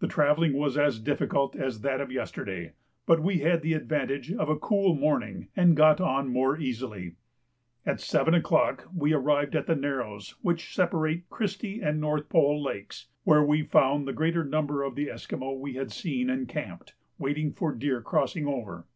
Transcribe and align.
The 0.00 0.08
travelling 0.08 0.54
was 0.54 0.76
as 0.76 0.98
difficult 0.98 1.54
as 1.54 1.82
that 1.82 2.00
of 2.00 2.10
yesterday, 2.10 2.72
but 3.06 3.22
we 3.22 3.38
had 3.38 3.62
the 3.62 3.74
advantage 3.74 4.32
of 4.32 4.48
a 4.48 4.58
cool 4.58 4.96
morning 4.96 5.50
and 5.54 5.76
got 5.76 6.00
on 6.00 6.30
more 6.32 6.58
easily. 6.58 7.14
At 7.86 8.00
7 8.00 8.34
o'clock 8.34 8.88
we 8.92 9.12
arrived 9.12 9.54
at 9.54 9.68
the 9.68 9.76
narrows 9.76 10.30
which 10.42 10.74
separate 10.74 11.30
Christie 11.30 11.80
and 11.80 12.00
North 12.00 12.28
Pole 12.28 12.60
Lakes, 12.60 13.06
where 13.22 13.44
we 13.44 13.62
found 13.62 14.08
the 14.08 14.12
greater 14.12 14.42
number 14.44 14.82
of 14.82 14.96
the 14.96 15.08
Esquimaux 15.08 15.52
we 15.52 15.74
had 15.74 15.92
seen, 15.92 16.28
encamped, 16.28 16.94
waiting 17.16 17.52
for 17.52 17.72
deer 17.72 18.00
crossing 18.02 18.48
over. 18.48 18.88